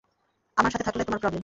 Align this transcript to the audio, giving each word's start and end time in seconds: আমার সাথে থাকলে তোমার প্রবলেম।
আমার 0.57 0.71
সাথে 0.71 0.83
থাকলে 0.83 1.03
তোমার 1.03 1.19
প্রবলেম। 1.19 1.39